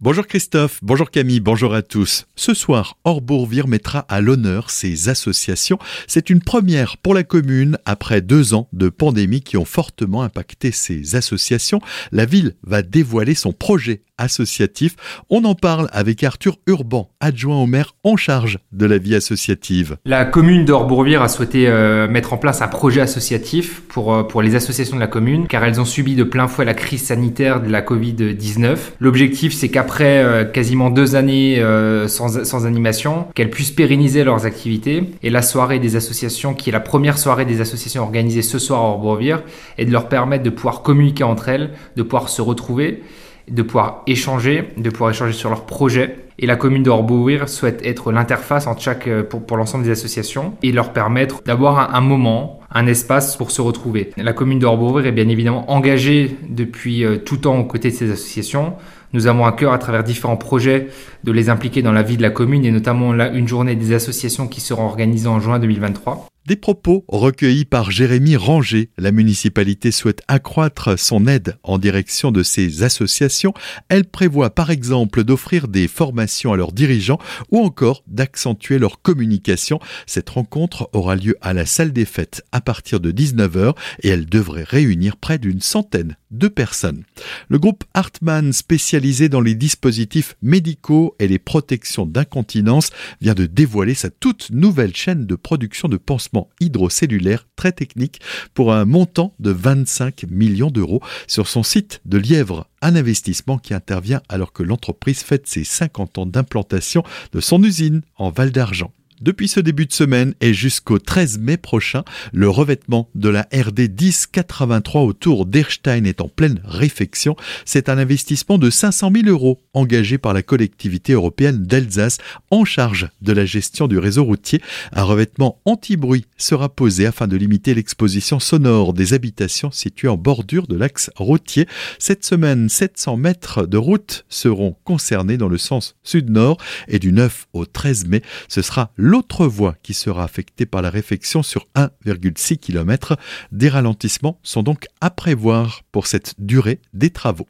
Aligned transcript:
Bonjour 0.00 0.28
Christophe, 0.28 0.78
bonjour 0.80 1.10
Camille, 1.10 1.40
bonjour 1.40 1.74
à 1.74 1.82
tous. 1.82 2.28
Ce 2.36 2.54
soir, 2.54 2.98
Orbourvire 3.02 3.66
mettra 3.66 4.06
à 4.08 4.20
l'honneur 4.20 4.70
ses 4.70 5.08
associations. 5.08 5.80
C'est 6.06 6.30
une 6.30 6.40
première 6.40 6.98
pour 6.98 7.14
la 7.14 7.24
commune 7.24 7.78
après 7.84 8.20
deux 8.20 8.54
ans 8.54 8.68
de 8.72 8.90
pandémie 8.90 9.40
qui 9.40 9.56
ont 9.56 9.64
fortement 9.64 10.22
impacté 10.22 10.70
ses 10.70 11.16
associations. 11.16 11.80
La 12.12 12.26
ville 12.26 12.54
va 12.62 12.82
dévoiler 12.82 13.34
son 13.34 13.52
projet 13.52 14.02
associatif. 14.18 14.96
On 15.30 15.44
en 15.44 15.54
parle 15.54 15.88
avec 15.92 16.22
Arthur 16.24 16.56
Urban, 16.66 17.10
adjoint 17.20 17.56
au 17.56 17.66
maire 17.66 17.94
en 18.04 18.16
charge 18.16 18.58
de 18.72 18.84
la 18.84 18.98
vie 18.98 19.14
associative. 19.14 19.96
La 20.04 20.24
commune 20.24 20.64
d'Orbourvire 20.64 21.22
a 21.22 21.28
souhaité 21.28 21.68
euh, 21.68 22.08
mettre 22.08 22.32
en 22.32 22.36
place 22.36 22.60
un 22.60 22.68
projet 22.68 23.00
associatif 23.00 23.80
pour, 23.88 24.14
euh, 24.14 24.22
pour 24.24 24.42
les 24.42 24.54
associations 24.56 24.96
de 24.96 25.00
la 25.00 25.06
commune 25.06 25.46
car 25.46 25.64
elles 25.64 25.80
ont 25.80 25.84
subi 25.84 26.16
de 26.16 26.24
plein 26.24 26.48
fouet 26.48 26.64
la 26.64 26.74
crise 26.74 27.04
sanitaire 27.04 27.62
de 27.62 27.70
la 27.70 27.80
Covid-19. 27.80 28.76
L'objectif 29.00 29.54
c'est 29.54 29.68
qu'à 29.68 29.84
après 29.88 30.22
euh, 30.22 30.44
quasiment 30.44 30.90
deux 30.90 31.16
années 31.16 31.60
euh, 31.60 32.08
sans, 32.08 32.44
sans, 32.44 32.66
animation, 32.66 33.26
qu'elles 33.34 33.48
puissent 33.48 33.70
pérenniser 33.70 34.22
leurs 34.22 34.44
activités. 34.44 35.04
Et 35.22 35.30
la 35.30 35.40
soirée 35.40 35.78
des 35.78 35.96
associations, 35.96 36.52
qui 36.52 36.68
est 36.68 36.72
la 36.72 36.80
première 36.80 37.16
soirée 37.16 37.46
des 37.46 37.62
associations 37.62 38.02
organisée 38.02 38.42
ce 38.42 38.58
soir 38.58 38.82
à 38.82 38.84
Orbourvire, 38.84 39.42
et 39.78 39.86
de 39.86 39.90
leur 39.90 40.10
permettre 40.10 40.44
de 40.44 40.50
pouvoir 40.50 40.82
communiquer 40.82 41.24
entre 41.24 41.48
elles, 41.48 41.70
de 41.96 42.02
pouvoir 42.02 42.28
se 42.28 42.42
retrouver, 42.42 43.02
de 43.50 43.62
pouvoir 43.62 44.02
échanger, 44.06 44.64
de 44.76 44.90
pouvoir 44.90 45.10
échanger 45.12 45.32
sur 45.32 45.48
leurs 45.48 45.64
projets. 45.64 46.16
Et 46.38 46.46
la 46.46 46.56
commune 46.56 46.82
d'Orbourvire 46.82 47.48
souhaite 47.48 47.80
être 47.82 48.12
l'interface 48.12 48.66
entre 48.66 48.82
chaque, 48.82 49.08
euh, 49.08 49.22
pour, 49.22 49.46
pour 49.46 49.56
l'ensemble 49.56 49.84
des 49.84 49.90
associations 49.90 50.52
et 50.62 50.70
leur 50.70 50.92
permettre 50.92 51.40
d'avoir 51.46 51.94
un, 51.94 52.00
moment 52.02 52.60
un 52.70 52.86
espace 52.86 53.38
pour 53.38 53.50
se 53.50 53.62
retrouver. 53.62 54.10
La 54.18 54.34
commune 54.34 54.58
d'Orbourvire 54.58 55.06
est 55.06 55.12
bien 55.12 55.28
évidemment 55.30 55.70
engagée 55.72 56.36
depuis 56.46 57.06
tout 57.24 57.38
temps 57.38 57.58
aux 57.58 57.64
côtés 57.64 57.90
de 57.90 57.94
ces 57.94 58.10
associations. 58.10 58.74
Nous 59.12 59.26
avons 59.26 59.46
à 59.46 59.52
cœur, 59.52 59.72
à 59.72 59.78
travers 59.78 60.04
différents 60.04 60.36
projets, 60.36 60.88
de 61.24 61.32
les 61.32 61.48
impliquer 61.48 61.82
dans 61.82 61.92
la 61.92 62.02
vie 62.02 62.16
de 62.16 62.22
la 62.22 62.30
commune 62.30 62.64
et 62.64 62.70
notamment 62.70 63.12
là, 63.12 63.30
une 63.30 63.48
journée 63.48 63.74
des 63.74 63.94
associations 63.94 64.48
qui 64.48 64.60
sera 64.60 64.82
organisée 64.82 65.28
en 65.28 65.40
juin 65.40 65.58
2023. 65.58 66.28
Des 66.48 66.56
propos 66.56 67.04
recueillis 67.08 67.66
par 67.66 67.90
Jérémy 67.90 68.34
Ranger. 68.34 68.88
La 68.96 69.12
municipalité 69.12 69.90
souhaite 69.90 70.22
accroître 70.28 70.98
son 70.98 71.26
aide 71.26 71.58
en 71.62 71.76
direction 71.76 72.32
de 72.32 72.42
ces 72.42 72.84
associations. 72.84 73.52
Elle 73.90 74.06
prévoit 74.06 74.48
par 74.48 74.70
exemple 74.70 75.24
d'offrir 75.24 75.68
des 75.68 75.88
formations 75.88 76.54
à 76.54 76.56
leurs 76.56 76.72
dirigeants 76.72 77.18
ou 77.50 77.58
encore 77.58 78.02
d'accentuer 78.06 78.78
leur 78.78 79.02
communication. 79.02 79.78
Cette 80.06 80.30
rencontre 80.30 80.88
aura 80.94 81.16
lieu 81.16 81.36
à 81.42 81.52
la 81.52 81.66
salle 81.66 81.92
des 81.92 82.06
fêtes 82.06 82.42
à 82.50 82.62
partir 82.62 82.98
de 82.98 83.12
19h 83.12 83.74
et 84.02 84.08
elle 84.08 84.24
devrait 84.24 84.64
réunir 84.64 85.18
près 85.18 85.36
d'une 85.36 85.60
centaine 85.60 86.16
de 86.30 86.48
personnes. 86.48 87.04
Le 87.48 87.58
groupe 87.58 87.84
Hartmann, 87.92 88.54
spécialisé 88.54 89.28
dans 89.28 89.42
les 89.42 89.54
dispositifs 89.54 90.36
médicaux 90.40 91.14
et 91.18 91.28
les 91.28 91.38
protections 91.38 92.06
d'incontinence, 92.06 92.88
vient 93.20 93.34
de 93.34 93.44
dévoiler 93.44 93.94
sa 93.94 94.08
toute 94.08 94.48
nouvelle 94.50 94.96
chaîne 94.96 95.26
de 95.26 95.34
production 95.34 95.88
de 95.88 95.98
pansements 95.98 96.37
hydrocellulaires 96.60 97.46
très 97.56 97.72
techniques 97.72 98.20
pour 98.54 98.72
un 98.72 98.84
montant 98.84 99.34
de 99.40 99.50
25 99.50 100.24
millions 100.30 100.70
d'euros 100.70 101.02
sur 101.26 101.48
son 101.48 101.62
site 101.62 102.00
de 102.04 102.18
Lièvre. 102.18 102.68
Un 102.82 102.94
investissement 102.94 103.58
qui 103.58 103.74
intervient 103.74 104.22
alors 104.28 104.52
que 104.52 104.62
l'entreprise 104.62 105.22
fête 105.22 105.46
ses 105.48 105.64
50 105.64 106.18
ans 106.18 106.26
d'implantation 106.26 107.02
de 107.32 107.40
son 107.40 107.62
usine 107.62 108.02
en 108.16 108.30
Val 108.30 108.52
d'Argent. 108.52 108.92
Depuis 109.20 109.48
ce 109.48 109.58
début 109.58 109.86
de 109.86 109.92
semaine 109.92 110.34
et 110.40 110.54
jusqu'au 110.54 111.00
13 111.00 111.38
mai 111.38 111.56
prochain, 111.56 112.04
le 112.32 112.48
revêtement 112.48 113.08
de 113.16 113.28
la 113.28 113.48
RD 113.52 113.90
1083 114.00 115.02
autour 115.02 115.44
d'Erstein 115.44 116.06
est 116.06 116.20
en 116.20 116.28
pleine 116.28 116.60
réfection. 116.64 117.34
C'est 117.64 117.88
un 117.88 117.98
investissement 117.98 118.58
de 118.58 118.70
500 118.70 119.10
000 119.12 119.26
euros 119.26 119.60
engagé 119.74 120.18
par 120.18 120.34
la 120.34 120.42
collectivité 120.42 121.14
européenne 121.14 121.64
d'Alsace 121.64 122.18
en 122.52 122.64
charge 122.64 123.08
de 123.20 123.32
la 123.32 123.44
gestion 123.44 123.88
du 123.88 123.98
réseau 123.98 124.22
routier. 124.22 124.62
Un 124.92 125.02
revêtement 125.02 125.60
anti-bruit 125.64 126.26
sera 126.36 126.68
posé 126.68 127.04
afin 127.04 127.26
de 127.26 127.36
limiter 127.36 127.74
l'exposition 127.74 128.38
sonore 128.38 128.92
des 128.92 129.14
habitations 129.14 129.72
situées 129.72 130.08
en 130.08 130.16
bordure 130.16 130.68
de 130.68 130.76
l'axe 130.76 131.10
routier. 131.16 131.66
Cette 131.98 132.24
semaine, 132.24 132.68
700 132.68 133.16
mètres 133.16 133.66
de 133.66 133.78
route 133.78 134.24
seront 134.28 134.76
concernés 134.84 135.38
dans 135.38 135.48
le 135.48 135.58
sens 135.58 135.96
sud-nord 136.04 136.58
et 136.86 137.00
du 137.00 137.12
9 137.12 137.48
au 137.52 137.66
13 137.66 138.06
mai, 138.06 138.22
ce 138.46 138.62
sera 138.62 138.92
l'autre 139.08 139.46
voie 139.46 139.74
qui 139.82 139.94
sera 139.94 140.22
affectée 140.22 140.66
par 140.66 140.82
la 140.82 140.90
réfection 140.90 141.42
sur 141.42 141.66
1,6 141.74 142.58
km. 142.58 143.16
Des 143.52 143.70
ralentissements 143.70 144.38
sont 144.42 144.62
donc 144.62 144.86
à 145.00 145.08
prévoir 145.08 145.80
pour 145.92 146.06
cette 146.06 146.34
durée 146.38 146.80
des 146.92 147.08
travaux. 147.08 147.46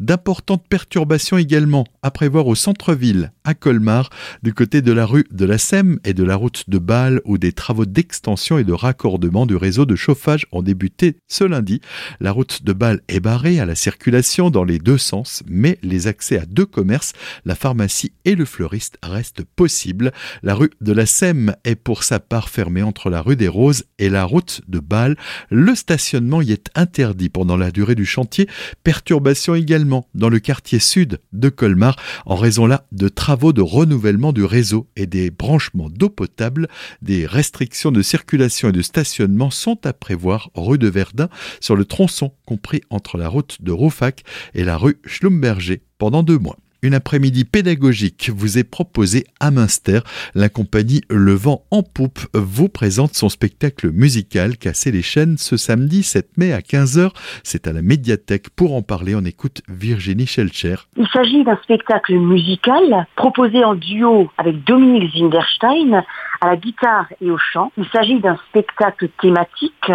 D'importantes 0.00 0.66
perturbations 0.66 1.36
également 1.36 1.84
à 2.02 2.10
prévoir 2.10 2.46
au 2.46 2.54
centre-ville, 2.54 3.32
à 3.44 3.52
Colmar, 3.52 4.08
du 4.42 4.54
côté 4.54 4.80
de 4.80 4.92
la 4.92 5.04
rue 5.04 5.26
de 5.30 5.44
la 5.44 5.58
Sème 5.58 5.98
et 6.04 6.14
de 6.14 6.24
la 6.24 6.36
route 6.36 6.64
de 6.68 6.78
Bâle, 6.78 7.20
où 7.26 7.36
des 7.36 7.52
travaux 7.52 7.84
d'extension 7.84 8.56
et 8.56 8.64
de 8.64 8.72
raccordement 8.72 9.44
du 9.44 9.56
réseau 9.56 9.84
de 9.84 9.96
chauffage 9.96 10.46
ont 10.52 10.62
débuté 10.62 11.18
ce 11.28 11.44
lundi. 11.44 11.82
La 12.20 12.32
route 12.32 12.64
de 12.64 12.72
Bâle 12.72 13.02
est 13.08 13.20
barrée 13.20 13.60
à 13.60 13.66
la 13.66 13.74
circulation 13.74 14.48
dans 14.48 14.64
les 14.64 14.78
deux 14.78 14.98
sens, 14.98 15.42
mais 15.46 15.78
les 15.82 16.06
accès 16.06 16.38
à 16.38 16.46
deux 16.46 16.66
commerces, 16.66 17.12
la 17.44 17.54
pharmacie 17.54 18.12
et 18.24 18.34
le 18.34 18.46
fleuriste, 18.46 18.96
restent 19.02 19.44
possibles. 19.44 20.10
La 20.42 20.54
rue 20.54 20.70
de 20.80 20.93
la 20.94 21.06
Sème 21.06 21.56
est 21.64 21.74
pour 21.74 22.04
sa 22.04 22.20
part 22.20 22.48
fermée 22.48 22.84
entre 22.84 23.10
la 23.10 23.20
rue 23.20 23.34
des 23.34 23.48
Roses 23.48 23.82
et 23.98 24.08
la 24.08 24.24
route 24.24 24.60
de 24.68 24.78
Bâle. 24.78 25.16
Le 25.50 25.74
stationnement 25.74 26.40
y 26.40 26.52
est 26.52 26.70
interdit 26.76 27.28
pendant 27.28 27.56
la 27.56 27.72
durée 27.72 27.96
du 27.96 28.06
chantier. 28.06 28.48
Perturbation 28.84 29.56
également 29.56 30.06
dans 30.14 30.28
le 30.28 30.38
quartier 30.38 30.78
sud 30.78 31.18
de 31.32 31.48
Colmar 31.48 31.96
en 32.26 32.36
raison 32.36 32.66
là 32.66 32.86
de 32.92 33.08
travaux 33.08 33.52
de 33.52 33.60
renouvellement 33.60 34.32
du 34.32 34.44
réseau 34.44 34.86
et 34.94 35.06
des 35.06 35.32
branchements 35.32 35.90
d'eau 35.90 36.10
potable. 36.10 36.68
Des 37.02 37.26
restrictions 37.26 37.90
de 37.90 38.00
circulation 38.00 38.68
et 38.68 38.72
de 38.72 38.82
stationnement 38.82 39.50
sont 39.50 39.84
à 39.86 39.92
prévoir 39.92 40.50
rue 40.54 40.78
de 40.78 40.88
Verdun 40.88 41.28
sur 41.58 41.74
le 41.74 41.86
tronçon 41.86 42.32
compris 42.46 42.82
entre 42.88 43.18
la 43.18 43.28
route 43.28 43.58
de 43.60 43.72
Roufac 43.72 44.22
et 44.54 44.62
la 44.62 44.76
rue 44.76 44.98
Schlumberger 45.04 45.82
pendant 45.98 46.22
deux 46.22 46.38
mois 46.38 46.56
une 46.84 46.94
après-midi 46.94 47.44
pédagogique 47.44 48.30
vous 48.34 48.58
est 48.58 48.70
proposée 48.70 49.24
à 49.40 49.50
Münster. 49.50 50.00
La 50.34 50.50
compagnie 50.50 51.00
Le 51.08 51.32
Vent 51.32 51.62
en 51.70 51.82
Poupe 51.82 52.20
vous 52.34 52.68
présente 52.68 53.14
son 53.14 53.30
spectacle 53.30 53.90
musical 53.90 54.58
Casser 54.58 54.92
les 54.92 55.02
chaînes 55.02 55.38
ce 55.38 55.56
samedi 55.56 56.02
7 56.02 56.36
mai 56.36 56.52
à 56.52 56.60
15h. 56.60 57.10
C'est 57.42 57.66
à 57.66 57.72
la 57.72 57.80
médiathèque. 57.80 58.50
Pour 58.50 58.74
en 58.74 58.82
parler, 58.82 59.14
on 59.14 59.24
écoute 59.24 59.62
Virginie 59.68 60.26
Schelcher. 60.26 60.76
Il 60.98 61.08
s'agit 61.08 61.42
d'un 61.42 61.58
spectacle 61.62 62.14
musical 62.14 63.06
proposé 63.16 63.64
en 63.64 63.74
duo 63.74 64.30
avec 64.36 64.62
Dominique 64.64 65.10
Zinderstein 65.16 66.04
à 66.42 66.46
la 66.46 66.56
guitare 66.56 67.06
et 67.22 67.30
au 67.30 67.38
chant. 67.38 67.72
Il 67.78 67.86
s'agit 67.92 68.20
d'un 68.20 68.38
spectacle 68.50 69.08
thématique 69.20 69.90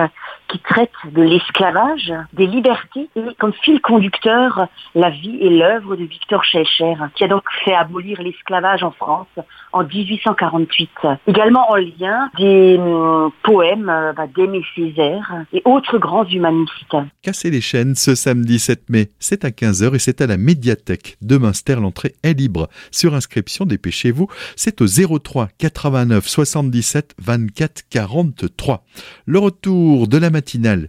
qui 0.50 0.60
traite 0.60 0.92
de 1.12 1.22
l'esclavage, 1.22 2.14
des 2.34 2.48
libertés 2.48 3.10
et 3.16 3.22
comme 3.40 3.54
fil 3.64 3.80
conducteur 3.82 4.68
la 4.96 5.10
vie 5.10 5.38
et 5.40 5.50
l'œuvre 5.50 5.96
de 5.96 6.04
Victor 6.04 6.44
Schellcher, 6.44 6.96
qui 7.16 7.24
a 7.24 7.28
donc 7.28 7.44
fait 7.64 7.74
abolir 7.74 8.22
l'esclavage 8.22 8.84
en 8.84 8.92
France 8.92 9.28
en 9.72 9.84
1848. 9.84 10.90
Également 11.28 11.70
en 11.70 11.76
lien 11.76 12.30
des 12.38 12.78
euh, 12.80 13.30
poèmes 13.44 13.90
euh, 13.90 14.14
bah, 14.14 14.26
d'Aimé 14.28 14.64
Césaire 14.76 15.46
et 15.54 15.62
autres 15.66 15.98
grands 16.00 16.26
humanistes. 16.26 16.96
Casser 17.22 17.52
les 17.52 17.62
chaînes 17.62 17.96
ce 17.96 18.16
samedi 18.16 18.60
7 18.60 18.90
mai, 18.90 19.10
c'est 19.20 19.46
à 19.46 19.50
15h 19.50 19.96
et 19.96 20.00
c'est 20.00 20.22
à 20.22 20.28
la 20.28 20.38
médiathèque 20.38 21.18
de 21.22 21.38
Münster. 21.38 21.76
L'entrée 21.76 22.16
est 22.24 22.34
libre. 22.34 22.68
Sur 22.92 23.14
inscription, 23.14 23.66
dépêchez-vous, 23.66 24.28
c'est 24.56 24.82
au 24.82 24.88
03 24.88 25.50
89 25.58 26.28
77 26.28 27.16
24 27.20 27.84
43. 27.90 28.84
Le 29.26 29.40
retour 29.40 30.08
de 30.08 30.18
la 30.18 30.30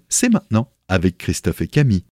c'est 0.09 0.28
maintenant 0.28 0.72
avec 0.88 1.19
Christophe 1.19 1.62
et 1.62 1.69
Camille. 1.69 2.05